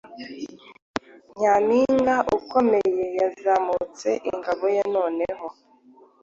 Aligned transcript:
Nyampinga 1.39 2.15
ukomeye 2.37 3.03
yazamutse 3.19 4.09
ingabo 4.31 4.65
ye 4.75 4.83
noneho 4.95 5.47